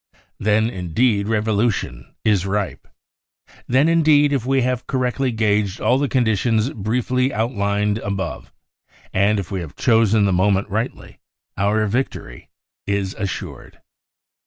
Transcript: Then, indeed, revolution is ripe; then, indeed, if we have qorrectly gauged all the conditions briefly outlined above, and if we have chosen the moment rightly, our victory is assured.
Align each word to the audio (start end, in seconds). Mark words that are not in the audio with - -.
Then, 0.39 0.67
indeed, 0.67 1.27
revolution 1.27 2.15
is 2.25 2.47
ripe; 2.47 2.87
then, 3.67 3.87
indeed, 3.87 4.33
if 4.33 4.47
we 4.47 4.63
have 4.63 4.87
qorrectly 4.87 5.31
gauged 5.31 5.79
all 5.79 5.99
the 5.99 6.09
conditions 6.09 6.71
briefly 6.71 7.31
outlined 7.31 7.99
above, 7.99 8.51
and 9.13 9.39
if 9.39 9.51
we 9.51 9.59
have 9.59 9.75
chosen 9.75 10.25
the 10.25 10.33
moment 10.33 10.67
rightly, 10.69 11.19
our 11.55 11.85
victory 11.85 12.49
is 12.87 13.13
assured. 13.13 13.79